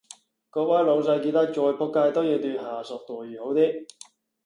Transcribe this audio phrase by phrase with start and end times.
[0.49, 3.85] 各位老細記得再仆街都要對下屬待遇好啲